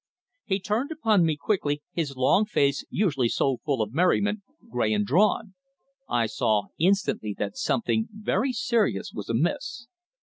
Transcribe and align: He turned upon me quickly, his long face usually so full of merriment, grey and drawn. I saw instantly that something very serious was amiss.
He 0.45 0.59
turned 0.59 0.91
upon 0.91 1.27
me 1.27 1.37
quickly, 1.37 1.83
his 1.91 2.17
long 2.17 2.45
face 2.47 2.83
usually 2.89 3.29
so 3.29 3.57
full 3.63 3.83
of 3.83 3.93
merriment, 3.93 4.41
grey 4.67 4.93
and 4.93 5.05
drawn. 5.05 5.53
I 6.09 6.25
saw 6.25 6.69
instantly 6.79 7.35
that 7.37 7.55
something 7.55 8.07
very 8.11 8.51
serious 8.51 9.13
was 9.13 9.29
amiss. 9.29 9.85